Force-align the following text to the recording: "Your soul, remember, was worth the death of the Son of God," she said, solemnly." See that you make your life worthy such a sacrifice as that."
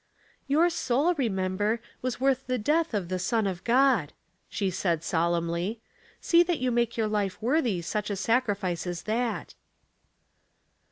"Your 0.47 0.71
soul, 0.71 1.13
remember, 1.13 1.79
was 2.01 2.19
worth 2.19 2.47
the 2.47 2.57
death 2.57 2.95
of 2.95 3.07
the 3.07 3.19
Son 3.19 3.45
of 3.45 3.63
God," 3.63 4.13
she 4.49 4.71
said, 4.71 5.03
solemnly." 5.03 5.79
See 6.19 6.41
that 6.41 6.57
you 6.57 6.71
make 6.71 6.97
your 6.97 7.05
life 7.05 7.39
worthy 7.39 7.83
such 7.83 8.09
a 8.09 8.15
sacrifice 8.15 8.87
as 8.87 9.03
that." 9.03 9.53